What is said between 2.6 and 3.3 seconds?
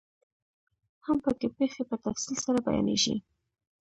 بیانیږي.